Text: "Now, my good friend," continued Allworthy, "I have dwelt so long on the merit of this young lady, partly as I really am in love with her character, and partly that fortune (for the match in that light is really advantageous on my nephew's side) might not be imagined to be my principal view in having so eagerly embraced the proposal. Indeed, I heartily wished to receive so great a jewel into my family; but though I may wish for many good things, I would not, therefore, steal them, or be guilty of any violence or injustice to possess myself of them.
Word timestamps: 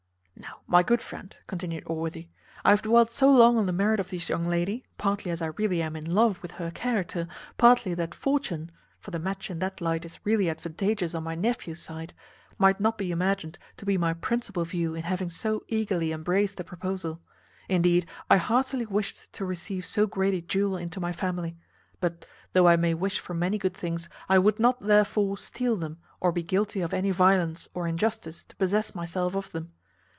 "Now, 0.41 0.61
my 0.77 0.81
good 0.83 1.01
friend," 1.03 1.35
continued 1.47 1.83
Allworthy, 1.83 2.29
"I 2.65 2.69
have 2.71 2.81
dwelt 2.81 3.11
so 3.11 3.29
long 3.29 3.57
on 3.57 3.65
the 3.67 3.73
merit 3.73 3.99
of 3.99 4.09
this 4.09 4.29
young 4.29 4.47
lady, 4.47 4.85
partly 4.97 5.29
as 5.29 5.39
I 5.41 5.47
really 5.47 5.81
am 5.83 5.95
in 5.97 6.09
love 6.15 6.41
with 6.41 6.51
her 6.51 6.71
character, 6.71 7.19
and 7.21 7.29
partly 7.57 7.93
that 7.93 8.15
fortune 8.15 8.71
(for 8.97 9.11
the 9.11 9.19
match 9.19 9.51
in 9.51 9.59
that 9.59 9.81
light 9.81 10.03
is 10.05 10.19
really 10.25 10.49
advantageous 10.49 11.13
on 11.13 11.23
my 11.25 11.35
nephew's 11.35 11.79
side) 11.81 12.13
might 12.57 12.79
not 12.79 12.97
be 12.97 13.11
imagined 13.11 13.59
to 13.77 13.85
be 13.85 13.97
my 13.97 14.13
principal 14.13 14.63
view 14.65 14.95
in 14.95 15.03
having 15.03 15.29
so 15.29 15.63
eagerly 15.67 16.11
embraced 16.13 16.55
the 16.57 16.63
proposal. 16.63 17.21
Indeed, 17.69 18.07
I 18.29 18.37
heartily 18.37 18.85
wished 18.87 19.33
to 19.33 19.43
receive 19.45 19.85
so 19.85 20.07
great 20.07 20.33
a 20.33 20.41
jewel 20.41 20.77
into 20.77 21.01
my 21.01 21.11
family; 21.11 21.57
but 21.99 22.25
though 22.53 22.67
I 22.69 22.77
may 22.77 22.93
wish 22.93 23.19
for 23.19 23.33
many 23.33 23.57
good 23.57 23.75
things, 23.75 24.07
I 24.29 24.39
would 24.39 24.57
not, 24.59 24.79
therefore, 24.79 25.37
steal 25.37 25.75
them, 25.75 25.99
or 26.21 26.31
be 26.31 26.41
guilty 26.43 26.79
of 26.79 26.93
any 26.93 27.11
violence 27.11 27.67
or 27.73 27.87
injustice 27.87 28.43
to 28.45 28.55
possess 28.55 28.95
myself 28.95 29.35
of 29.35 29.51
them. 29.51 29.73